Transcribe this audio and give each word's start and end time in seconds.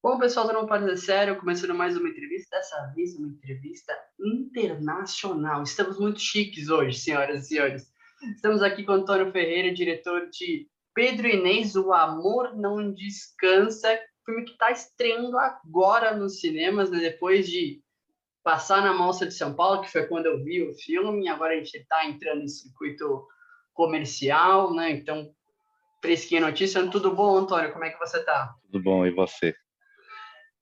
Bom, 0.00 0.16
pessoal 0.16 0.46
do 0.46 0.52
Não 0.52 0.64
Pode 0.64 0.96
Sério, 0.96 1.36
começando 1.40 1.74
mais 1.74 1.96
uma 1.96 2.08
entrevista, 2.08 2.56
dessa 2.56 2.92
vez 2.94 3.16
uma 3.16 3.26
entrevista 3.26 3.92
internacional. 4.20 5.64
Estamos 5.64 5.98
muito 5.98 6.20
chiques 6.20 6.68
hoje, 6.68 6.96
senhoras 7.00 7.44
e 7.44 7.48
senhores. 7.48 7.92
Estamos 8.36 8.62
aqui 8.62 8.84
com 8.84 8.92
Antônio 8.92 9.32
Ferreira, 9.32 9.74
diretor 9.74 10.30
de 10.30 10.68
Pedro 10.94 11.26
Inês, 11.26 11.74
O 11.74 11.92
Amor 11.92 12.56
Não 12.56 12.92
Descansa, 12.94 13.98
filme 14.24 14.44
que 14.44 14.52
está 14.52 14.70
estreando 14.70 15.36
agora 15.36 16.16
nos 16.16 16.38
cinemas, 16.38 16.92
né? 16.92 17.00
depois 17.00 17.48
de 17.48 17.82
passar 18.44 18.80
na 18.82 18.94
Mostra 18.94 19.26
de 19.26 19.34
São 19.34 19.52
Paulo, 19.52 19.82
que 19.82 19.90
foi 19.90 20.06
quando 20.06 20.26
eu 20.26 20.44
vi 20.44 20.62
o 20.62 20.74
filme, 20.74 21.28
agora 21.28 21.54
a 21.54 21.56
gente 21.56 21.76
está 21.76 22.06
entrando 22.06 22.42
em 22.42 22.48
circuito 22.48 23.26
comercial, 23.74 24.72
né? 24.72 24.92
Então, 24.92 25.28
fresquinha 26.00 26.40
notícia. 26.40 26.88
Tudo 26.88 27.16
bom, 27.16 27.36
Antônio? 27.36 27.72
Como 27.72 27.84
é 27.84 27.90
que 27.90 27.98
você 27.98 28.18
está? 28.18 28.54
Tudo 28.62 28.80
bom, 28.80 29.04
e 29.04 29.10
você? 29.10 29.56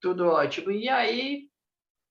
Tudo 0.01 0.27
ótimo. 0.27 0.71
E 0.71 0.87
aí, 0.87 1.49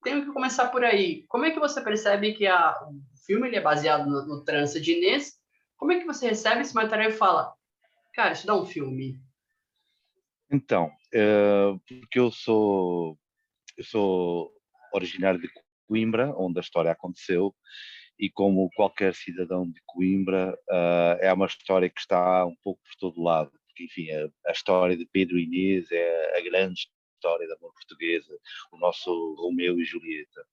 tenho 0.02 0.24
que 0.24 0.32
começar 0.32 0.68
por 0.68 0.84
aí. 0.84 1.24
Como 1.28 1.44
é 1.44 1.50
que 1.50 1.58
você 1.58 1.80
percebe 1.80 2.34
que 2.34 2.46
a, 2.46 2.72
o 2.82 3.00
filme 3.26 3.54
é 3.54 3.60
baseado 3.60 4.08
no, 4.08 4.26
no 4.26 4.44
trânsito 4.44 4.80
de 4.80 4.92
Inês? 4.92 5.32
Como 5.76 5.92
é 5.92 5.98
que 5.98 6.06
você 6.06 6.28
recebe 6.28 6.62
esse 6.62 6.74
material 6.74 7.10
e 7.10 7.14
fala, 7.14 7.52
cara, 8.14 8.32
isso 8.32 8.46
dá 8.46 8.54
um 8.54 8.64
filme? 8.64 9.20
Então, 10.50 10.90
é, 11.12 11.72
porque 11.88 12.18
eu 12.18 12.30
sou, 12.30 13.18
eu 13.76 13.84
sou 13.84 14.52
originário 14.94 15.40
de 15.40 15.50
Coimbra, 15.86 16.32
onde 16.36 16.58
a 16.58 16.62
história 16.62 16.90
aconteceu, 16.90 17.54
e 18.18 18.30
como 18.30 18.70
qualquer 18.74 19.14
cidadão 19.14 19.68
de 19.68 19.80
Coimbra, 19.84 20.56
uh, 20.70 21.18
é 21.20 21.32
uma 21.32 21.46
história 21.46 21.90
que 21.90 22.00
está 22.00 22.46
um 22.46 22.56
pouco 22.62 22.80
por 22.82 22.96
todo 22.98 23.22
lado. 23.22 23.50
Porque, 23.66 23.84
enfim, 23.84 24.10
a, 24.10 24.28
a 24.48 24.52
história 24.52 24.96
de 24.96 25.06
Pedro 25.12 25.38
Inês 25.38 25.90
é 25.90 26.38
a 26.38 26.40
grande 26.42 26.88
história 27.16 27.48
da 27.48 27.54
amor 27.54 27.72
portuguesa, 27.72 28.38
o 28.70 28.78
nosso 28.78 29.34
Romeu 29.38 29.80
e 29.80 29.84
Julieta. 29.84 30.44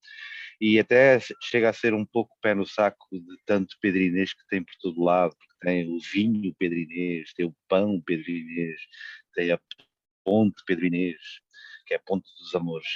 E 0.60 0.80
até 0.80 1.20
chega 1.42 1.70
a 1.70 1.74
ser 1.74 1.94
um 1.94 2.06
pouco 2.06 2.38
pé 2.42 2.56
no 2.56 2.66
saco 2.66 3.08
de 3.12 3.38
tanto 3.46 3.76
Pedro 3.82 4.02
Inês 4.02 4.34
que 4.34 4.48
tem 4.48 4.64
por 4.64 4.74
todo 4.82 5.04
lado, 5.04 5.36
porque 5.36 5.54
tem 5.62 5.88
o 5.90 6.00
vinho 6.00 6.56
Pedro 6.58 6.78
Inês, 6.78 7.34
tem 7.34 7.46
o 7.46 7.56
pão 7.68 8.02
Pedro 8.06 8.30
Inês, 8.30 8.80
tem 9.34 9.52
a 9.52 9.60
ponte 10.24 10.64
Pedro 10.66 10.86
Inês, 10.86 11.20
que 11.86 11.94
é 11.94 11.98
a 11.98 12.00
ponte 12.00 12.30
dos 12.40 12.56
amores. 12.56 12.88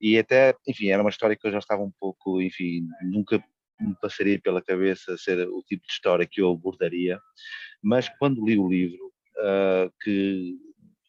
E 0.00 0.18
até, 0.18 0.54
enfim, 0.68 0.88
era 0.88 1.02
uma 1.02 1.10
história 1.10 1.36
que 1.36 1.46
eu 1.46 1.52
já 1.52 1.58
estava 1.58 1.82
um 1.82 1.92
pouco, 1.98 2.42
enfim, 2.42 2.86
nunca 3.02 3.42
me 3.80 3.94
passaria 4.00 4.38
pela 4.40 4.62
cabeça 4.62 5.16
ser 5.16 5.48
o 5.48 5.62
tipo 5.62 5.86
de 5.86 5.92
história 5.92 6.26
que 6.26 6.40
eu 6.40 6.50
abordaria, 6.50 7.20
mas 7.82 8.08
quando 8.18 8.44
li 8.44 8.58
o 8.58 8.68
livro, 8.68 9.12
uh, 9.38 9.92
que 10.02 10.56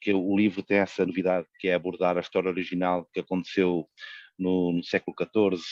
que 0.06 0.14
o 0.14 0.38
livro 0.38 0.62
tem 0.62 0.78
essa 0.78 1.04
novidade, 1.04 1.48
que 1.60 1.68
é 1.68 1.74
abordar 1.74 2.16
a 2.16 2.20
história 2.22 2.48
original 2.48 3.10
que 3.12 3.20
aconteceu 3.20 3.90
no, 4.38 4.72
no 4.72 4.84
século 4.84 5.16
XIV 5.20 5.64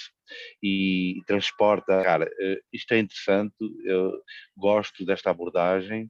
e, 0.60 1.20
e, 1.20 1.24
transporta. 1.26 2.02
Cara, 2.02 2.26
uh, 2.26 2.60
isto 2.74 2.96
é 2.96 2.98
interessante, 2.98 3.54
eu 3.86 4.20
gosto 4.58 5.06
desta 5.06 5.30
abordagem 5.30 6.06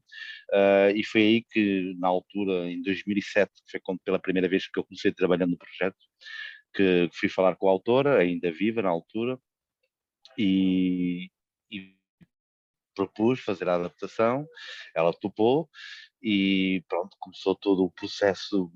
uh, 0.54 0.96
e 0.96 1.04
foi 1.04 1.22
aí 1.22 1.44
que, 1.52 1.94
na 2.00 2.08
altura, 2.08 2.72
em 2.72 2.82
2007, 2.82 3.52
foi 3.70 3.82
quando, 3.82 4.00
pela 4.06 4.20
primeira 4.20 4.48
vez 4.48 4.70
que 4.70 4.80
eu 4.80 4.86
comecei 4.86 5.12
trabalhando 5.12 5.52
no 5.52 5.58
projeto, 5.58 5.98
que 6.74 7.10
fui 7.12 7.28
falar 7.28 7.58
com 7.58 7.68
a 7.68 7.72
autora, 7.72 8.20
ainda 8.20 8.50
viva 8.54 8.82
na 8.82 8.90
altura, 8.90 9.38
e, 10.38 11.30
e 11.70 11.94
propus 12.96 13.42
fazer 13.42 13.68
a 13.68 13.76
adaptação, 13.76 14.48
ela 14.96 15.12
topou 15.12 15.70
e 16.24 16.82
pronto, 16.88 17.18
começou 17.20 17.54
todo 17.54 17.84
o 17.84 17.92
processo 17.92 18.72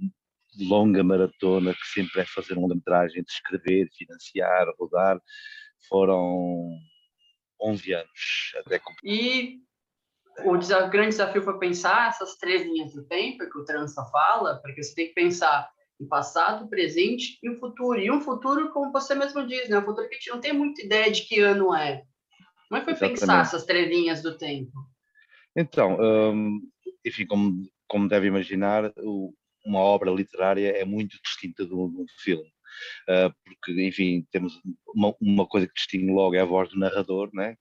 de 0.54 0.68
longa 0.68 1.04
maratona 1.04 1.74
que 1.74 1.88
sempre 1.88 2.22
é 2.22 2.26
fazer 2.26 2.58
uma 2.58 2.76
metragem 2.76 3.24
de 3.24 3.32
escrever, 3.32 3.90
financiar, 3.96 4.68
rodar, 4.78 5.22
foram 5.88 6.70
11 7.62 7.94
anos 7.94 8.54
até 8.58 8.82
E 9.04 9.60
o 10.44 10.58
desafio, 10.58 10.90
grande 10.90 11.10
desafio 11.10 11.42
foi 11.42 11.58
pensar 11.58 12.10
essas 12.10 12.36
três 12.36 12.64
linhas 12.64 12.94
do 12.94 13.04
tempo 13.06 13.50
que 13.50 13.58
o 13.58 13.64
Trança 13.64 14.04
fala, 14.12 14.60
porque 14.62 14.84
você 14.84 14.94
tem 14.94 15.08
que 15.08 15.14
pensar 15.14 15.70
em 16.00 16.08
passado, 16.08 16.70
presente 16.70 17.40
e 17.42 17.50
o 17.50 17.56
futuro. 17.56 18.00
E 18.00 18.12
um 18.12 18.22
futuro, 18.22 18.70
como 18.72 18.92
você 18.92 19.16
mesmo 19.16 19.48
diz, 19.48 19.70
né? 19.70 19.80
Um 19.80 19.86
futuro 19.86 20.08
que 20.08 20.16
a 20.16 20.18
gente 20.18 20.30
não 20.30 20.40
tem 20.40 20.54
muita 20.54 20.84
ideia 20.84 21.12
de 21.12 21.22
que 21.22 21.40
ano 21.40 21.74
é. 21.74 22.04
Como 22.70 22.78
é 22.78 22.80
que 22.80 22.86
foi 22.86 22.94
Exatamente. 22.94 23.20
pensar 23.20 23.42
essas 23.42 23.66
três 23.66 23.90
linhas 23.90 24.22
do 24.22 24.38
tempo? 24.38 24.72
Então, 25.56 25.98
hum, 26.00 26.62
enfim, 27.08 27.26
como, 27.26 27.70
como 27.88 28.08
deve 28.08 28.28
imaginar, 28.28 28.92
o, 28.98 29.34
uma 29.66 29.80
obra 29.80 30.12
literária 30.12 30.70
é 30.70 30.86
muito 30.86 31.18
distinta 31.24 31.66
de 31.66 31.74
um, 31.74 32.06
filme. 32.20 32.50
Uh, 33.10 33.34
porque, 33.44 33.88
enfim, 33.88 34.26
temos 34.32 34.60
uma, 34.94 35.14
uma, 35.20 35.48
coisa 35.48 35.68
que 35.68 35.74
distingue 35.74 36.12
logo 36.12 36.36
é 36.36 36.42
a 36.42 36.46
voz 36.46 36.70
do 36.70 36.80
narrador, 36.80 37.30
né? 37.34 37.56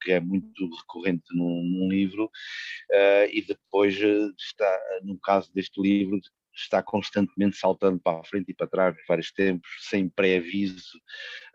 que 0.00 0.12
é 0.12 0.20
muito 0.20 0.68
recorrente 0.78 1.24
num, 1.32 1.62
num 1.62 1.88
livro, 1.88 2.24
uh, 2.24 3.30
e 3.30 3.44
depois 3.46 3.96
está, 4.36 4.80
no 5.04 5.16
caso 5.20 5.52
deste 5.54 5.80
livro, 5.80 6.18
está 6.54 6.82
constantemente 6.82 7.56
saltando 7.56 8.00
para 8.00 8.20
a 8.20 8.24
frente 8.24 8.50
e 8.50 8.54
para 8.54 8.66
trás, 8.66 8.96
vários 9.08 9.32
tempos, 9.32 9.70
sem 9.88 10.08
pré-aviso, 10.08 10.98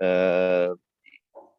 uh, 0.01 0.79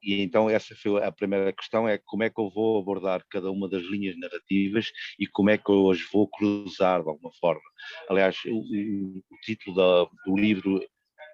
e 0.03 0.23
então 0.23 0.49
essa 0.49 0.75
foi 0.77 1.03
a 1.03 1.13
primeira 1.13 1.53
questão, 1.53 1.89
é 1.89 1.99
como 1.99 2.23
é 2.23 2.31
que 2.31 2.41
eu 2.41 2.51
vou 2.51 2.81
abordar 2.81 3.25
cada 3.31 3.51
uma 3.51 3.69
das 3.69 3.83
linhas 3.83 4.19
narrativas 4.19 4.91
e 5.19 5.27
como 5.27 5.51
é 5.51 5.59
que 5.59 5.71
eu 5.71 5.91
as 5.91 6.01
vou 6.13 6.29
cruzar 6.29 7.03
de 7.03 7.09
alguma 7.09 7.33
forma. 7.41 7.63
Aliás, 8.09 8.37
o, 8.47 8.59
o 8.59 9.23
título 9.43 10.11
do 10.27 10.37
livro 10.37 10.81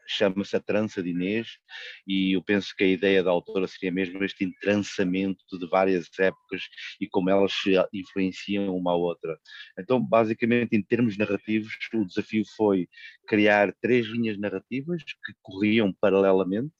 chama-se 0.06 0.56
A 0.56 0.60
Trança 0.60 1.02
de 1.02 1.10
Inês, 1.10 1.58
e 2.06 2.36
eu 2.36 2.42
penso 2.42 2.74
que 2.76 2.84
a 2.84 2.88
ideia 2.88 3.22
da 3.22 3.30
autora 3.30 3.66
seria 3.66 3.92
mesmo 3.92 4.22
este 4.22 4.44
entrançamento 4.44 5.42
de 5.58 5.66
várias 5.66 6.08
épocas 6.18 6.62
e 7.00 7.08
como 7.08 7.30
elas 7.30 7.52
se 7.52 7.72
influenciam 7.92 8.76
uma 8.76 8.92
à 8.92 8.94
outra. 8.94 9.38
Então, 9.78 10.00
basicamente, 10.00 10.76
em 10.76 10.82
termos 10.82 11.16
narrativos, 11.16 11.72
o 11.92 12.04
desafio 12.04 12.44
foi 12.56 12.88
criar 13.26 13.74
três 13.80 14.06
linhas 14.06 14.38
narrativas 14.38 15.02
que 15.02 15.32
corriam 15.42 15.92
paralelamente, 16.00 16.72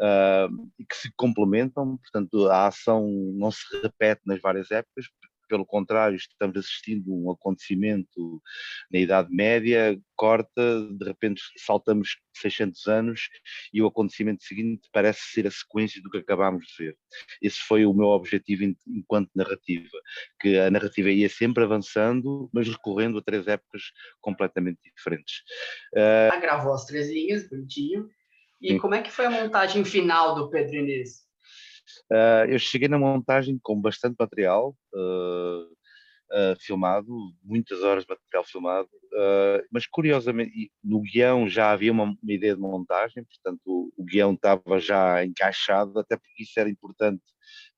uh, 0.00 0.84
que 0.88 0.96
se 0.96 1.12
complementam, 1.16 1.98
portanto 1.98 2.46
a 2.48 2.66
ação 2.66 3.06
não 3.34 3.50
se 3.50 3.64
repete 3.82 4.22
nas 4.26 4.40
várias 4.40 4.70
épocas, 4.70 5.06
pelo 5.50 5.66
contrário, 5.66 6.16
estamos 6.16 6.56
assistindo 6.56 7.12
um 7.12 7.32
acontecimento 7.32 8.40
na 8.90 9.00
Idade 9.00 9.34
Média, 9.34 10.00
corta, 10.14 10.86
de 10.92 11.04
repente 11.04 11.42
saltamos 11.56 12.18
600 12.36 12.86
anos 12.86 13.28
e 13.72 13.82
o 13.82 13.86
acontecimento 13.88 14.44
seguinte 14.44 14.88
parece 14.92 15.20
ser 15.32 15.48
a 15.48 15.50
sequência 15.50 16.00
do 16.00 16.08
que 16.08 16.18
acabámos 16.18 16.64
de 16.66 16.84
ver. 16.84 16.96
Esse 17.42 17.58
foi 17.58 17.84
o 17.84 17.92
meu 17.92 18.06
objetivo 18.06 18.62
enquanto 18.86 19.28
narrativa, 19.34 19.98
que 20.40 20.56
a 20.56 20.70
narrativa 20.70 21.10
ia 21.10 21.28
sempre 21.28 21.64
avançando, 21.64 22.48
mas 22.52 22.68
recorrendo 22.68 23.18
a 23.18 23.22
três 23.22 23.48
épocas 23.48 23.82
completamente 24.20 24.78
diferentes. 24.96 25.42
Uh... 25.92 26.40
Gravou 26.40 26.72
as 26.72 26.86
três 26.86 27.10
linhas, 27.10 27.48
bonitinho. 27.48 28.08
E 28.60 28.78
como 28.78 28.94
é 28.94 29.02
que 29.02 29.10
foi 29.10 29.26
a 29.26 29.30
montagem 29.30 29.84
final 29.84 30.34
do 30.34 30.50
Pedro 30.50 30.76
Inês? 30.76 31.24
Uh, 32.10 32.44
eu 32.48 32.58
cheguei 32.58 32.88
na 32.88 32.98
montagem 32.98 33.58
com 33.62 33.80
bastante 33.80 34.16
material 34.18 34.76
uh, 34.94 35.62
uh, 35.62 36.56
filmado, 36.60 37.08
muitas 37.42 37.82
horas 37.82 38.04
de 38.04 38.10
material 38.10 38.44
filmado, 38.44 38.88
mas 39.72 39.86
curiosamente 39.86 40.70
no 40.84 41.00
guião 41.00 41.48
já 41.48 41.72
havia 41.72 41.90
uma, 41.90 42.04
uma, 42.04 42.32
ideia 42.32 42.54
de 42.54 42.60
montagem, 42.60 43.24
portanto 43.24 43.60
o, 43.66 43.92
o 43.96 44.04
guião 44.04 44.34
estava 44.34 44.78
já 44.78 45.24
encaixado, 45.24 45.98
até 45.98 46.16
porque 46.16 46.42
isso 46.42 46.58
era 46.60 46.68
importante 46.68 47.22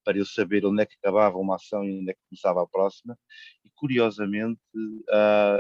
para 0.05 0.19
eu 0.19 0.27
saber 0.27 0.67
onde 0.67 0.83
é 0.83 0.87
que 0.87 0.97
acabava 1.01 1.39
uma 1.39 1.57
ação 1.57 1.85
e 1.85 2.01
onde 2.01 2.11
é 2.11 2.15
que 2.15 2.21
começava 2.29 2.63
a 2.63 2.67
próxima, 2.67 3.17
e 3.65 3.71
curiosamente 3.75 4.61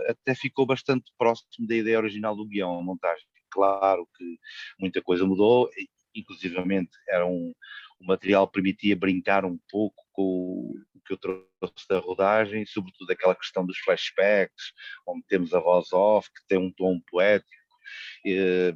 até 0.08 0.34
ficou 0.34 0.66
bastante 0.66 1.10
próximo 1.16 1.66
da 1.66 1.74
ideia 1.74 1.98
original 1.98 2.36
do 2.36 2.46
guião, 2.46 2.78
a 2.78 2.82
montagem 2.82 3.24
claro 3.52 4.08
que 4.16 4.38
muita 4.78 5.02
coisa 5.02 5.26
mudou, 5.26 5.70
inclusivamente 6.14 6.90
era 7.08 7.26
um, 7.26 7.52
o 8.00 8.06
material 8.06 8.48
permitia 8.48 8.96
brincar 8.96 9.44
um 9.44 9.58
pouco 9.70 10.04
com 10.12 10.74
o 10.94 11.00
que 11.06 11.12
eu 11.14 11.18
trouxe 11.18 11.88
da 11.88 11.98
rodagem, 11.98 12.66
sobretudo 12.66 13.10
aquela 13.10 13.34
questão 13.34 13.64
dos 13.64 13.78
flashbacks, 13.78 14.72
onde 15.06 15.24
temos 15.26 15.54
a 15.54 15.60
voz 15.60 15.92
off, 15.92 16.28
que 16.32 16.46
tem 16.48 16.58
um 16.58 16.72
tom 16.72 17.00
poético, 17.08 17.50
eh, 18.26 18.74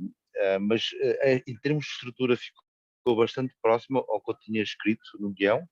mas 0.61 0.91
eh, 1.01 1.43
em 1.47 1.57
termos 1.59 1.85
de 1.85 1.91
estrutura 1.91 2.37
ficou 2.37 3.17
bastante 3.17 3.55
próximo 3.63 3.99
ao 4.09 4.21
que 4.21 4.31
eu 4.31 4.39
tinha 4.39 4.63
escrito 4.63 5.03
no 5.19 5.33
guião, 5.33 5.67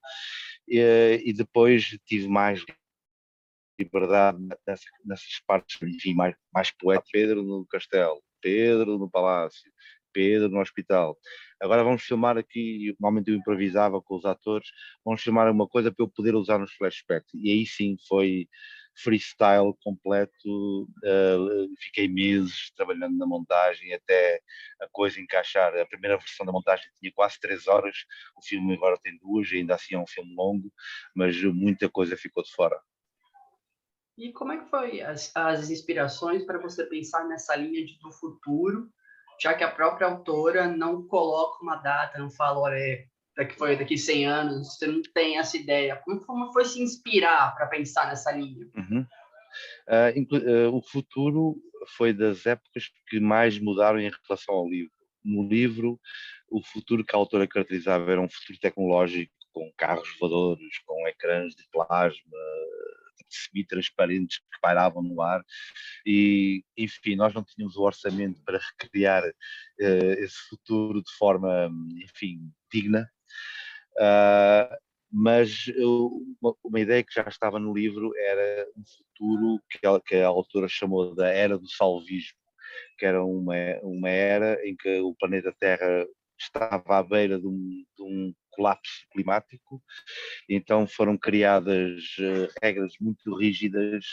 e 0.66 1.32
depois 1.32 1.96
tive 2.06 2.28
mais 2.28 2.64
liberdade 3.78 4.38
nessas, 4.66 4.84
nessas 5.04 5.40
partes, 5.46 5.80
enfim, 5.82 6.14
mais, 6.14 6.34
mais 6.52 6.70
poético. 6.70 7.10
Pedro 7.12 7.42
no 7.42 7.66
Castelo, 7.66 8.22
Pedro 8.44 8.98
no 8.98 9.10
Palácio, 9.10 9.72
Pedro 10.12 10.50
no 10.50 10.60
Hospital. 10.60 11.18
Agora 11.58 11.82
vamos 11.82 12.02
filmar 12.02 12.36
aqui, 12.36 12.94
normalmente 13.00 13.30
eu 13.30 13.36
improvisava 13.36 14.02
com 14.02 14.16
os 14.16 14.26
atores, 14.26 14.68
vamos 15.02 15.22
filmar 15.22 15.50
uma 15.50 15.66
coisa 15.66 15.90
para 15.90 16.04
eu 16.04 16.08
poder 16.08 16.34
usar 16.34 16.58
nos 16.58 16.74
flashbacks. 16.74 17.32
E 17.34 17.50
aí 17.50 17.66
sim 17.66 17.96
foi, 18.06 18.46
freestyle 18.96 19.74
completo. 19.82 20.82
Uh, 21.02 21.74
fiquei 21.78 22.06
meses 22.06 22.70
trabalhando 22.76 23.16
na 23.16 23.26
montagem 23.26 23.92
até 23.94 24.40
a 24.80 24.88
coisa 24.92 25.20
encaixar. 25.20 25.74
A 25.74 25.86
primeira 25.86 26.18
versão 26.18 26.44
da 26.44 26.52
montagem 26.52 26.86
tinha 27.00 27.12
quase 27.14 27.40
três 27.40 27.66
horas, 27.66 27.96
o 28.36 28.42
filme 28.44 28.74
agora 28.74 28.98
tem 29.02 29.18
duas, 29.18 29.50
ainda 29.52 29.74
assim 29.74 29.94
é 29.94 29.98
um 29.98 30.06
filme 30.06 30.34
longo, 30.34 30.70
mas 31.14 31.42
muita 31.42 31.88
coisa 31.88 32.14
ficou 32.16 32.42
de 32.42 32.52
fora. 32.52 32.78
E 34.16 34.32
como 34.32 34.52
é 34.52 34.58
que 34.58 34.70
foi 34.70 35.00
as, 35.00 35.30
as 35.34 35.70
inspirações 35.70 36.44
para 36.44 36.58
você 36.58 36.84
pensar 36.86 37.26
nessa 37.26 37.56
linha 37.56 37.84
de, 37.84 37.98
do 37.98 38.12
futuro, 38.12 38.88
já 39.40 39.54
que 39.54 39.64
a 39.64 39.70
própria 39.70 40.06
autora 40.06 40.68
não 40.68 41.06
coloca 41.06 41.62
uma 41.62 41.76
data, 41.76 42.18
não 42.18 42.30
fala, 42.30 42.60
olha, 42.60 42.76
é, 42.76 43.06
daqui 43.36 43.56
foi 43.56 43.76
daqui 43.76 43.98
100 43.98 44.26
anos, 44.26 44.76
você 44.76 44.86
não 44.86 45.02
tem 45.14 45.38
essa 45.38 45.56
ideia. 45.56 45.96
Como, 46.04 46.24
como 46.24 46.52
foi 46.52 46.64
se 46.64 46.80
inspirar 46.80 47.54
para 47.56 47.66
pensar 47.66 48.06
nessa 48.06 48.30
linha? 48.30 48.68
Uhum. 48.76 49.06
Uh, 49.88 50.68
uh, 50.70 50.76
o 50.76 50.82
futuro 50.82 51.56
foi 51.96 52.12
das 52.12 52.46
épocas 52.46 52.90
que 53.08 53.20
mais 53.20 53.58
mudaram 53.58 53.98
em 53.98 54.10
relação 54.10 54.54
ao 54.54 54.68
livro. 54.68 54.92
No 55.24 55.46
livro, 55.48 55.98
o 56.50 56.62
futuro 56.62 57.04
que 57.04 57.14
a 57.14 57.18
autora 57.18 57.48
caracterizava 57.48 58.10
era 58.12 58.20
um 58.20 58.28
futuro 58.28 58.58
tecnológico, 58.60 59.32
com 59.52 59.72
carros 59.76 60.08
voadores, 60.18 60.78
com 60.84 61.08
ecrãs 61.08 61.54
de 61.54 61.64
plasma, 61.70 62.38
semi-transparentes 63.28 64.38
que 64.38 64.60
pairavam 64.60 65.02
no 65.02 65.20
ar 65.20 65.42
e, 66.06 66.64
enfim, 66.76 67.16
nós 67.16 67.34
não 67.34 67.44
tínhamos 67.44 67.76
o 67.76 67.82
orçamento 67.82 68.42
para 68.44 68.58
recriar 68.58 69.24
uh, 69.24 70.12
esse 70.18 70.36
futuro 70.48 71.02
de 71.02 71.12
forma, 71.16 71.70
enfim, 72.02 72.50
digna. 72.72 73.08
Uh, 73.96 74.76
mas 75.16 75.68
uma, 76.40 76.56
uma, 76.64 76.80
ideia 76.80 77.04
que 77.04 77.14
já 77.14 77.22
estava 77.28 77.60
no 77.60 77.72
livro 77.72 78.12
era 78.18 78.66
um 78.76 78.82
futuro 78.84 79.62
que 79.70 79.86
a, 79.86 80.00
que 80.00 80.16
a 80.16 80.26
autora 80.26 80.66
chamou 80.68 81.14
da 81.14 81.28
Era 81.28 81.56
do 81.56 81.70
Salvismo, 81.70 82.36
que 82.98 83.06
era 83.06 83.24
uma, 83.24 83.54
uma 83.82 84.08
era 84.08 84.58
em 84.68 84.74
que 84.74 84.98
o 85.00 85.14
planeta 85.14 85.54
Terra 85.60 86.04
estava 86.38 86.98
à 86.98 87.02
beira 87.02 87.38
de 87.38 87.46
um, 87.46 87.84
de 87.96 88.02
um 88.02 88.34
colapso 88.50 89.06
climático, 89.10 89.82
então 90.48 90.86
foram 90.86 91.16
criadas 91.16 92.02
uh, 92.18 92.52
regras 92.62 92.92
muito 93.00 93.36
rígidas 93.36 94.04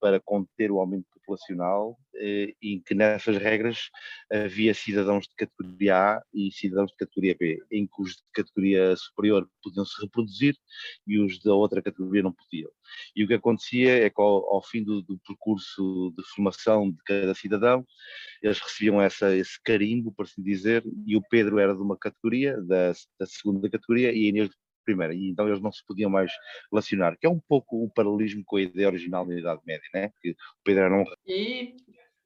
para 0.00 0.20
conter 0.20 0.70
o 0.70 0.80
aumento 0.80 1.13
populacional, 1.24 1.98
eh, 2.16 2.54
em 2.62 2.80
que 2.80 2.94
nessas 2.94 3.36
regras 3.38 3.90
havia 4.30 4.74
cidadãos 4.74 5.26
de 5.26 5.34
categoria 5.36 5.96
A 5.96 6.22
e 6.32 6.50
cidadãos 6.52 6.90
de 6.90 6.96
categoria 6.96 7.36
B, 7.38 7.62
em 7.70 7.86
que 7.86 8.02
os 8.02 8.12
de 8.12 8.22
categoria 8.32 8.94
superior 8.96 9.48
podiam 9.62 9.84
se 9.84 10.00
reproduzir 10.00 10.56
e 11.06 11.18
os 11.18 11.40
da 11.40 11.54
outra 11.54 11.82
categoria 11.82 12.22
não 12.22 12.32
podiam. 12.32 12.70
E 13.16 13.24
o 13.24 13.26
que 13.28 13.34
acontecia 13.34 14.04
é 14.04 14.10
que 14.10 14.20
ao, 14.20 14.54
ao 14.54 14.62
fim 14.62 14.82
do, 14.82 15.02
do, 15.02 15.18
percurso 15.26 16.12
de 16.16 16.22
formação 16.34 16.90
de 16.90 16.98
cada 17.04 17.34
cidadão, 17.34 17.86
eles 18.42 18.58
recebiam 18.60 19.00
essa, 19.00 19.34
esse 19.34 19.60
carimbo, 19.62 20.12
por 20.12 20.24
assim 20.26 20.42
dizer, 20.42 20.84
e 21.06 21.16
o 21.16 21.22
Pedro 21.30 21.58
era 21.58 21.74
de 21.74 21.80
uma 21.80 21.96
categoria, 21.96 22.60
da, 22.62 22.92
da 23.18 23.26
segunda 23.26 23.68
categoria, 23.68 24.12
e 24.12 24.26
a 24.26 24.28
Inês 24.28 24.50
primeira, 24.84 25.14
e 25.14 25.30
então 25.30 25.48
eles 25.48 25.60
não 25.60 25.72
se 25.72 25.84
podiam 25.86 26.10
mais 26.10 26.30
relacionar, 26.70 27.16
que 27.16 27.26
é 27.26 27.30
um 27.30 27.40
pouco 27.40 27.84
o 27.84 27.90
paralelismo 27.90 28.42
com 28.44 28.56
a 28.56 28.62
ideia 28.62 28.88
original 28.88 29.26
da 29.26 29.34
Idade 29.34 29.60
Média, 29.66 29.88
né? 29.94 30.10
que 30.20 30.30
o 30.30 30.34
Pedro 30.64 30.84
era 30.84 30.94
um... 30.94 31.04
E, 31.26 31.74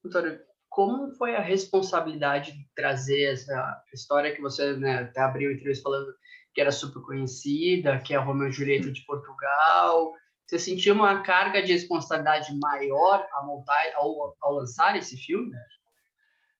doutor, 0.03 0.41
como 0.69 1.13
foi 1.15 1.35
a 1.35 1.41
responsabilidade 1.41 2.53
de 2.53 2.69
trazer 2.75 3.33
essa 3.33 3.83
história 3.93 4.35
que 4.35 4.41
você 4.41 4.77
né, 4.77 4.99
até 5.01 5.21
abriu 5.21 5.53
entrevista 5.53 5.83
falando 5.83 6.13
que 6.55 6.61
era 6.61 6.73
super 6.73 7.03
conhecida, 7.03 8.01
que 8.01 8.15
é 8.15 8.17
a 8.17 8.21
Romeu 8.21 8.49
e 8.49 8.53
Julieta 8.53 8.91
de 8.91 9.05
Portugal, 9.05 10.13
você 10.49 10.59
sentiu 10.59 10.95
uma 10.95 11.23
carga 11.23 11.63
de 11.63 11.73
responsabilidade 11.73 12.59
maior 12.59 13.27
ao, 13.33 13.47
montar, 13.47 13.81
ao, 13.95 14.35
ao 14.41 14.55
lançar 14.55 14.97
esse 14.97 15.17
filme? 15.17 15.53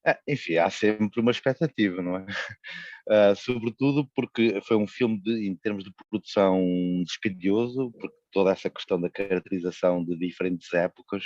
É, 0.05 0.17
enfim, 0.27 0.57
há 0.57 0.69
sempre 0.69 1.19
uma 1.19 1.31
expectativa, 1.31 2.01
não 2.01 2.17
é? 2.17 2.25
Uh, 3.09 3.35
sobretudo 3.35 4.07
porque 4.13 4.61
foi 4.61 4.77
um 4.77 4.85
filme 4.85 5.19
de, 5.19 5.47
em 5.47 5.55
termos 5.55 5.83
de 5.83 5.91
produção 6.11 6.61
dispendioso, 7.03 7.91
porque 7.93 8.15
toda 8.31 8.51
essa 8.51 8.69
questão 8.69 9.01
da 9.01 9.09
caracterização 9.09 10.05
de 10.05 10.15
diferentes 10.15 10.71
épocas, 10.73 11.23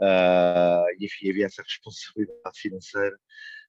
uh, 0.00 0.88
e 0.98 1.04
enfim, 1.04 1.28
havia 1.28 1.46
essa 1.46 1.62
responsabilidade 1.68 2.58
financeira. 2.58 3.14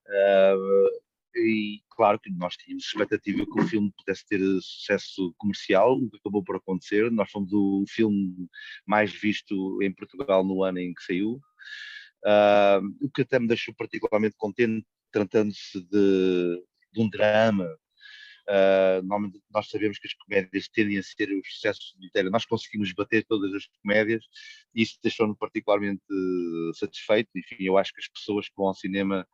Uh, 0.07 1.03
e 1.35 1.81
claro 1.89 2.19
que 2.19 2.31
nós 2.31 2.55
tínhamos 2.55 2.85
expectativa 2.85 3.45
que 3.45 3.59
o 3.59 3.67
filme 3.67 3.91
pudesse 3.97 4.25
ter 4.25 4.39
sucesso 4.61 5.33
comercial, 5.37 5.97
o 5.97 6.09
que 6.09 6.17
acabou 6.17 6.43
por 6.43 6.55
acontecer. 6.55 7.11
Nós 7.11 7.29
fomos 7.29 7.51
o 7.51 7.83
filme 7.89 8.47
mais 8.85 9.11
visto 9.11 9.81
em 9.81 9.93
Portugal 9.93 10.45
no 10.45 10.63
ano 10.63 10.79
em 10.79 10.93
que 10.93 11.03
saiu. 11.03 11.41
Uh, 12.25 12.87
o 13.01 13.09
que 13.09 13.23
até 13.23 13.37
me 13.37 13.47
deixou 13.47 13.73
particularmente 13.75 14.35
contente, 14.37 14.85
tratando-se 15.11 15.81
de, 15.89 16.63
de, 16.93 17.01
um 17.01 17.09
drama. 17.09 17.67
Uh, 18.47 19.01
nós 19.53 19.69
sabemos 19.69 19.97
que 19.97 20.07
as 20.07 20.13
comédias 20.13 20.67
tendem 20.67 20.97
a 20.97 21.03
ser 21.03 21.31
os 21.31 21.53
sucessos 21.53 21.95
de 21.97 22.07
inteira. 22.07 22.29
Nós 22.29 22.45
conseguimos 22.45 22.91
bater 22.93 23.25
todas 23.25 23.53
as 23.53 23.65
comédias 23.81 24.23
e 24.75 24.81
isso 24.81 24.99
deixou-me 25.01 25.35
particularmente 25.35 26.03
satisfeito. 26.75 27.29
Enfim, 27.35 27.63
eu 27.63 27.77
acho 27.77 27.93
que 27.93 28.01
as 28.01 28.07
pessoas 28.07 28.47
que 28.47 28.55
vão 28.55 28.67
ao 28.67 28.73
cinema 28.73 29.27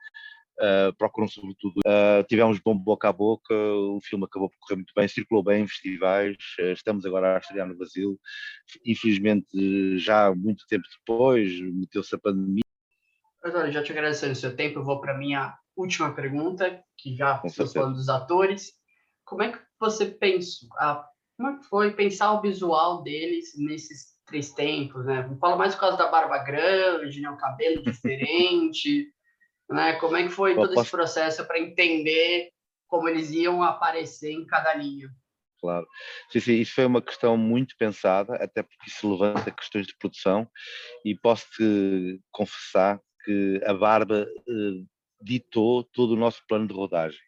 Uh, 0.62 0.94
procuram 0.98 1.26
sobretudo. 1.26 1.80
Uh, 1.88 2.22
tivemos 2.28 2.60
bom 2.60 2.78
boca 2.78 3.08
a 3.08 3.14
boca, 3.14 3.56
o 3.56 4.02
filme 4.02 4.26
acabou 4.26 4.50
por 4.50 4.58
correr 4.60 4.76
muito 4.76 4.92
bem, 4.94 5.08
circulou 5.08 5.42
bem 5.42 5.64
em 5.64 5.68
festivais, 5.70 6.36
uh, 6.60 6.74
estamos 6.74 7.06
agora 7.06 7.38
a 7.38 7.40
estrear 7.40 7.66
no 7.66 7.78
Brasil. 7.78 8.20
Infelizmente, 8.86 9.48
já 9.98 10.36
muito 10.36 10.68
tempo 10.68 10.84
depois, 11.00 11.62
meteu-se 11.62 12.14
a 12.14 12.20
pandemia 12.20 12.64
Antônio, 13.44 13.72
já 13.72 13.82
te 13.82 13.92
agradecendo 13.94 14.34
o 14.34 14.36
seu 14.36 14.56
tempo, 14.56 14.80
eu 14.80 14.84
vou 14.84 15.00
para 15.00 15.14
a 15.14 15.18
minha 15.18 15.58
última 15.82 16.14
pergunta, 16.14 16.84
que 16.98 17.16
já 17.16 17.42
estamos 17.44 17.74
falando 17.74 17.96
dos 17.96 18.10
atores. 18.10 18.74
Como 19.26 19.44
é 19.44 19.52
que 19.52 19.60
você 19.80 20.06
pensa, 20.06 20.66
a, 20.78 21.06
como 21.38 21.50
é 21.50 21.58
que 21.58 21.66
foi 21.66 21.94
pensar 21.94 22.34
o 22.34 22.42
visual 22.42 23.02
deles 23.02 23.54
nesses 23.58 24.18
três 24.26 24.52
tempos, 24.52 25.06
né? 25.06 25.30
Fala 25.40 25.56
mais 25.56 25.74
por 25.74 25.82
causa 25.82 25.98
da 25.98 26.10
barba 26.10 26.38
grande, 26.40 27.22
né? 27.22 27.30
o 27.30 27.38
cabelo 27.38 27.82
diferente, 27.84 29.08
né? 29.70 29.94
Como 29.94 30.16
é 30.16 30.24
que 30.24 30.30
foi 30.30 30.56
todo 30.56 30.74
posso... 30.74 30.82
esse 30.82 30.92
processo 30.92 31.46
para 31.46 31.60
entender 31.60 32.52
como 32.88 33.08
eles 33.08 33.32
iam 33.32 33.64
aparecer 33.64 34.32
em 34.32 34.46
cada 34.46 34.74
linha? 34.74 35.10
Claro. 35.62 35.86
Sim, 36.30 36.40
sim, 36.40 36.54
isso 36.54 36.74
foi 36.74 36.86
uma 36.86 37.02
questão 37.02 37.36
muito 37.38 37.76
pensada, 37.78 38.36
até 38.36 38.64
porque 38.64 38.90
isso 38.90 39.12
levanta 39.12 39.52
questões 39.52 39.86
de 39.86 39.98
produção 39.98 40.50
e 41.04 41.16
posso-te 41.16 42.20
confessar 42.32 43.00
que 43.26 43.62
a 43.66 43.74
Barba 43.74 44.26
eh, 44.48 44.84
ditou 45.22 45.84
todo 45.84 46.12
o 46.12 46.18
nosso 46.18 46.42
plano 46.48 46.68
de 46.68 46.74
rodagem, 46.74 47.20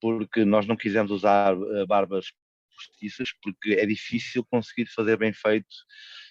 porque 0.00 0.44
nós 0.44 0.66
não 0.66 0.76
quisemos 0.76 1.10
usar 1.10 1.54
eh, 1.54 1.86
barbas 1.86 2.32
postiças, 2.74 3.30
porque 3.42 3.74
é 3.74 3.86
difícil 3.86 4.44
conseguir 4.44 4.86
fazer 4.86 5.16
bem 5.16 5.32
feito, 5.32 5.74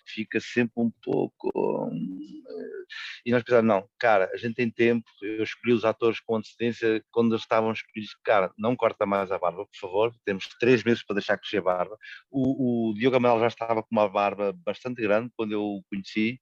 fica 0.06 0.40
sempre 0.40 0.74
um 0.78 0.92
pouco. 1.04 1.50
Eh, 1.54 2.86
e 3.26 3.32
nós 3.32 3.44
pensamos, 3.44 3.66
não, 3.66 3.90
cara, 4.00 4.30
a 4.34 4.38
gente 4.38 4.56
tem 4.56 4.70
tempo, 4.70 5.06
eu 5.22 5.44
escolhi 5.44 5.74
os 5.74 5.86
atores 5.86 6.20
com 6.20 6.38
antecedência, 6.38 7.04
quando 7.12 7.32
eles 7.32 7.42
estavam 7.42 7.72
escolhidos, 7.72 8.16
cara, 8.24 8.52
não 8.58 8.76
corta 8.76 9.06
mais 9.06 9.32
a 9.32 9.40
barba, 9.40 9.66
por 9.66 9.78
favor, 9.80 10.16
temos 10.26 10.48
três 10.60 10.84
meses 10.84 11.04
para 11.04 11.16
deixar 11.16 11.38
crescer 11.38 11.58
a 11.58 11.62
barba. 11.62 11.98
O, 12.30 12.92
o 12.92 12.94
Diogo 12.94 13.16
Amarelo 13.18 13.42
já 13.42 13.48
estava 13.48 13.82
com 13.82 13.90
uma 13.92 14.10
barba 14.10 14.54
bastante 14.54 15.02
grande 15.02 15.32
quando 15.36 15.54
eu 15.54 15.62
o 15.64 15.84
conheci, 15.90 16.40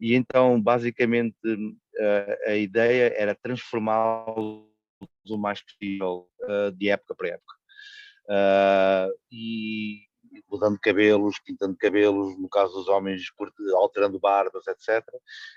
e 0.00 0.14
então, 0.14 0.60
basicamente, 0.60 1.36
a, 1.44 2.02
eh, 2.02 2.52
a 2.52 2.56
ideia 2.56 3.12
era 3.16 3.34
transformá-lo 3.34 4.70
o 5.28 5.36
mais 5.36 5.60
possível 5.60 6.28
uh, 6.42 6.70
de 6.72 6.88
época 6.88 7.14
para 7.14 7.28
época 7.28 7.56
uh, 8.28 9.12
e 9.30 10.05
mudando 10.48 10.78
cabelos, 10.80 11.38
pintando 11.40 11.76
cabelos, 11.76 12.38
no 12.38 12.48
caso 12.48 12.74
dos 12.74 12.88
homens 12.88 13.22
alterando 13.74 14.18
barbas, 14.18 14.66
etc. 14.66 15.04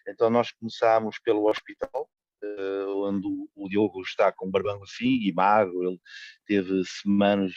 Então 0.07 0.29
nós 0.29 0.51
começámos 0.51 1.19
pelo 1.19 1.49
hospital, 1.49 2.09
uh, 2.43 3.03
onde 3.05 3.27
o 3.55 3.69
Diogo 3.69 4.01
está 4.01 4.31
com 4.31 4.47
um 4.47 4.51
barbão 4.51 4.81
assim 4.83 5.19
e 5.21 5.31
magro, 5.33 5.83
ele 5.83 5.99
teve 6.45 6.83
semanas 6.85 7.53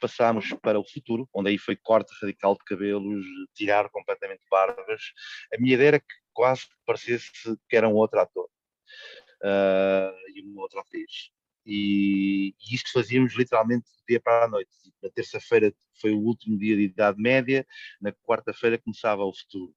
passámos 0.00 0.52
para 0.62 0.80
o 0.80 0.84
futuro, 0.84 1.28
onde 1.32 1.50
aí 1.50 1.58
foi 1.58 1.76
corte 1.76 2.12
radical 2.20 2.54
de 2.54 2.64
cabelos, 2.64 3.24
tirar 3.54 3.90
completamente 3.90 4.42
barbas. 4.50 5.02
A 5.54 5.58
minha 5.60 5.74
ideia 5.74 5.88
era 5.88 6.00
que 6.00 6.14
quase 6.32 6.62
parecesse 6.86 7.30
que 7.68 7.76
era 7.76 7.88
um 7.88 7.94
outro 7.94 8.18
ator 8.18 8.48
uh, 9.42 10.16
e 10.34 10.42
uma 10.42 10.62
outra 10.62 10.80
atriz. 10.80 11.30
E, 11.64 12.54
e, 12.60 12.74
isto 12.74 12.92
fazíamos 12.92 13.34
literalmente 13.34 13.84
do 13.84 14.04
dia 14.08 14.20
para 14.20 14.44
a 14.44 14.48
noite. 14.48 14.70
Na 15.02 15.10
terça-feira 15.10 15.72
foi 16.00 16.12
o 16.12 16.18
último 16.18 16.58
dia 16.58 16.76
de 16.76 16.82
Idade 16.84 17.20
Média, 17.20 17.66
na 18.00 18.12
quarta-feira 18.12 18.78
começava 18.78 19.24
o 19.24 19.32
futuro. 19.32 19.74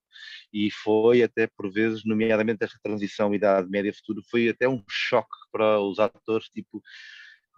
E 0.51 0.71
foi 0.71 1.23
até 1.23 1.47
por 1.47 1.71
vezes, 1.71 2.03
nomeadamente 2.05 2.63
esta 2.63 2.79
transição 2.81 3.33
Idade 3.33 3.69
Média-Futuro, 3.69 4.21
foi 4.29 4.49
até 4.49 4.67
um 4.67 4.83
choque 4.87 5.35
para 5.51 5.79
os 5.81 5.99
atores, 5.99 6.49
tipo, 6.49 6.81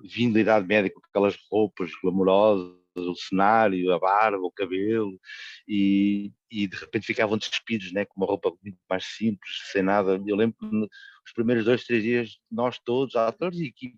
vindo 0.01 0.33
da 0.33 0.39
Idade 0.39 0.67
Média 0.67 0.91
com 0.91 1.01
aquelas 1.09 1.37
roupas 1.49 1.91
glamourosas 2.01 2.85
o 2.95 3.15
cenário, 3.15 3.93
a 3.93 3.99
barba, 3.99 4.45
o 4.45 4.51
cabelo, 4.51 5.19
e, 5.67 6.31
e 6.49 6.67
de 6.67 6.75
repente 6.77 7.05
ficavam 7.05 7.37
despidos, 7.37 7.91
né, 7.91 8.05
com 8.05 8.15
uma 8.17 8.27
roupa 8.27 8.51
muito 8.63 8.77
mais 8.89 9.05
simples, 9.05 9.51
sem 9.71 9.81
nada. 9.81 10.21
Eu 10.25 10.35
lembro 10.35 10.55
que 10.57 10.65
nos 10.65 11.33
primeiros 11.33 11.65
dois, 11.65 11.83
três 11.83 12.03
dias, 12.03 12.39
nós 12.49 12.79
todos, 12.79 13.15
atores 13.15 13.59
e 13.59 13.65
equipe, 13.65 13.97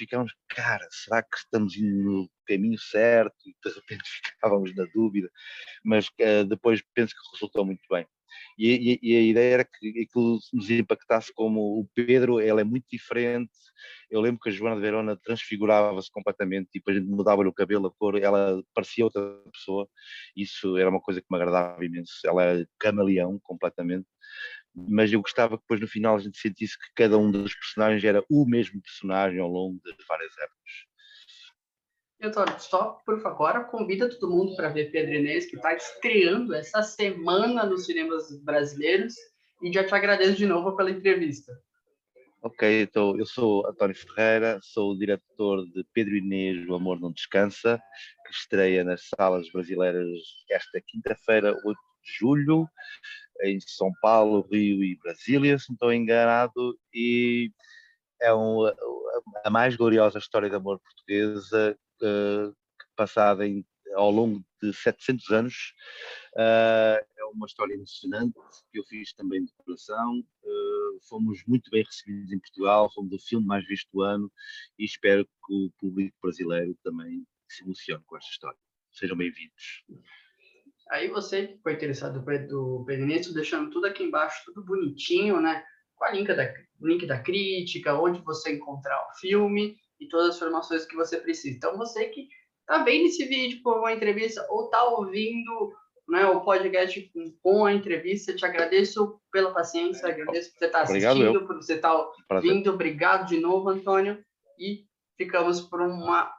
ficámos, 0.00 0.34
cara, 0.48 0.86
será 0.90 1.22
que 1.22 1.36
estamos 1.36 1.76
indo 1.76 2.02
no 2.02 2.30
caminho 2.46 2.78
certo? 2.78 3.36
E 3.46 3.54
de 3.62 3.74
repente 3.74 4.02
ficávamos 4.34 4.74
na 4.74 4.86
dúvida, 4.94 5.30
mas 5.84 6.06
uh, 6.08 6.44
depois 6.48 6.82
penso 6.94 7.14
que 7.14 7.36
resultou 7.36 7.64
muito 7.64 7.82
bem. 7.90 8.06
E, 8.56 8.98
e, 9.02 9.12
e, 9.12 9.16
a 9.16 9.20
ideia 9.22 9.54
era 9.54 9.64
que 9.64 10.02
aquilo 10.02 10.38
nos 10.52 10.70
impactasse 10.70 11.32
como 11.34 11.80
o 11.80 11.88
Pedro, 11.94 12.40
ele 12.40 12.60
é 12.60 12.64
muito 12.64 12.86
diferente. 12.90 13.50
Eu 14.10 14.20
lembro 14.20 14.40
que 14.40 14.50
a 14.50 14.52
Joana 14.52 14.76
de 14.76 14.82
Verona 14.82 15.16
transfigurava-se 15.16 16.10
completamente, 16.10 16.70
tipo, 16.70 16.90
a 16.90 16.94
gente 16.94 17.06
mudava-lhe 17.08 17.48
o 17.48 17.52
cabelo, 17.52 17.88
a 17.88 17.90
cor, 17.92 18.16
ela 18.20 18.62
parecia 18.74 19.04
outra 19.04 19.22
pessoa. 19.52 19.88
Isso 20.36 20.76
era 20.76 20.90
uma 20.90 21.00
coisa 21.00 21.20
que 21.20 21.26
me 21.30 21.36
agradava 21.36 21.84
imenso. 21.84 22.12
Ela 22.24 22.44
é 22.60 22.64
camaleão 22.78 23.38
completamente 23.42 24.06
mas 24.74 25.12
eu 25.12 25.20
gostava 25.20 25.56
que 25.56 25.62
depois 25.62 25.80
no 25.80 25.88
final 25.88 26.16
a 26.16 26.20
gente 26.20 26.38
sentisse 26.38 26.78
que 26.78 26.92
cada 26.94 27.18
um 27.18 27.30
dos 27.30 27.54
personagens 27.54 28.04
era 28.04 28.24
o 28.30 28.46
mesmo 28.46 28.80
personagem 28.80 29.40
ao 29.40 29.48
longo 29.48 29.80
de 29.84 30.04
várias 30.06 30.36
épocas. 30.38 30.90
Então, 32.22 32.44
só 32.58 32.98
por 33.04 33.20
favor, 33.20 33.64
convida 33.66 34.08
todo 34.08 34.30
mundo 34.30 34.54
para 34.54 34.68
ver 34.68 34.90
Pedro 34.92 35.14
Inês, 35.14 35.46
que 35.46 35.56
está 35.56 35.74
estreando 35.74 36.54
essa 36.54 36.82
semana 36.82 37.64
nos 37.64 37.86
cinemas 37.86 38.30
brasileiros, 38.42 39.14
e 39.62 39.72
já 39.72 39.84
te 39.84 39.94
agradeço 39.94 40.36
de 40.36 40.46
novo 40.46 40.76
pela 40.76 40.90
entrevista. 40.90 41.52
Ok, 42.42 42.82
então 42.82 43.18
eu 43.18 43.26
sou 43.26 43.66
António 43.66 43.94
Ferreira, 43.94 44.58
sou 44.62 44.92
o 44.92 44.98
diretor 44.98 45.62
de 45.72 45.84
Pedro 45.92 46.16
Inês, 46.16 46.66
O 46.68 46.74
Amor 46.74 46.98
Não 46.98 47.12
Descansa, 47.12 47.78
que 48.26 48.32
estreia 48.32 48.82
nas 48.82 49.08
salas 49.14 49.50
brasileiras 49.50 50.08
esta 50.48 50.80
quinta-feira, 50.86 51.54
8 51.64 51.78
de 52.02 52.12
julho, 52.18 52.68
em 53.42 53.58
São 53.60 53.90
Paulo, 54.00 54.46
Rio 54.50 54.82
e 54.84 54.96
Brasília, 54.96 55.58
se 55.58 55.70
não 55.70 55.74
estou 55.74 55.92
enganado, 55.92 56.78
e 56.92 57.50
é 58.20 58.34
um, 58.34 58.66
a 59.44 59.50
mais 59.50 59.76
gloriosa 59.76 60.18
história 60.18 60.48
de 60.48 60.56
amor 60.56 60.78
portuguesa 60.80 61.78
uh, 62.02 62.56
passada 62.94 63.46
em, 63.46 63.64
ao 63.94 64.10
longo 64.10 64.44
de 64.62 64.72
700 64.72 65.30
anos. 65.30 65.74
Uh, 66.34 67.00
é 67.18 67.24
uma 67.32 67.46
história 67.46 67.74
emocionante 67.74 68.38
que 68.70 68.78
eu 68.78 68.84
fiz 68.84 69.12
também 69.14 69.44
de 69.44 69.52
coração. 69.54 70.20
Uh, 70.42 71.00
fomos 71.08 71.42
muito 71.46 71.70
bem 71.70 71.82
recebidos 71.82 72.32
em 72.32 72.38
Portugal, 72.38 72.92
fomos 72.92 73.12
o 73.12 73.26
filme 73.26 73.46
mais 73.46 73.66
visto 73.66 73.88
do 73.92 74.02
ano 74.02 74.30
e 74.78 74.84
espero 74.84 75.24
que 75.24 75.54
o 75.54 75.70
público 75.78 76.16
brasileiro 76.22 76.76
também 76.82 77.24
se 77.48 77.64
emocione 77.64 78.02
com 78.06 78.16
esta 78.16 78.30
história. 78.30 78.58
Sejam 78.92 79.16
bem-vindos. 79.16 79.84
Aí 80.90 81.08
você 81.08 81.46
que 81.46 81.56
ficou 81.56 81.72
interessado 81.72 82.18
do 82.18 82.84
Pedro 82.84 82.84
deixando 83.32 83.70
tudo 83.70 83.86
aqui 83.86 84.02
embaixo, 84.02 84.42
tudo 84.46 84.64
bonitinho, 84.64 85.40
né? 85.40 85.62
Com 85.94 86.04
a 86.04 86.10
link 86.10 86.26
da, 86.34 86.52
link 86.80 87.06
da 87.06 87.22
crítica, 87.22 87.94
onde 87.94 88.20
você 88.22 88.54
encontrar 88.54 88.98
o 89.08 89.18
filme 89.20 89.76
e 90.00 90.08
todas 90.08 90.30
as 90.30 90.36
informações 90.36 90.84
que 90.84 90.96
você 90.96 91.18
precisa. 91.18 91.56
Então, 91.56 91.76
você 91.76 92.06
que 92.06 92.26
tá 92.66 92.82
vendo 92.82 93.06
esse 93.06 93.24
vídeo 93.26 93.60
por 93.62 93.78
uma 93.78 93.92
entrevista 93.92 94.44
ou 94.50 94.68
tá 94.68 94.82
ouvindo 94.84 95.72
né, 96.08 96.26
o 96.26 96.40
podcast 96.40 97.12
com 97.40 97.64
a 97.64 97.72
entrevista, 97.72 98.34
te 98.34 98.44
agradeço 98.44 99.20
pela 99.30 99.52
paciência, 99.52 100.08
agradeço 100.08 100.50
por 100.50 100.58
você 100.58 100.66
estar 100.66 100.78
tá 100.78 100.84
assistindo, 100.84 101.46
por 101.46 101.56
você 101.56 101.74
estar 101.74 101.96
tá 102.28 102.40
vindo. 102.40 102.72
Obrigado 102.72 103.28
de 103.28 103.38
novo, 103.38 103.68
Antônio. 103.68 104.18
E 104.58 104.84
ficamos 105.16 105.60
por 105.60 105.80
uma, 105.80 106.32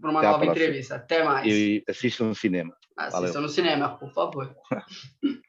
por 0.00 0.10
uma 0.10 0.22
nova 0.22 0.44
entrevista. 0.44 0.96
Até 0.96 1.22
mais. 1.22 1.46
E 1.46 1.84
assistam 1.88 2.24
no 2.24 2.34
cinema. 2.34 2.76
Assistam 2.96 3.20
Valeu. 3.20 3.42
no 3.42 3.48
cinema, 3.48 3.88
por 3.98 4.10
favor. 4.10 4.56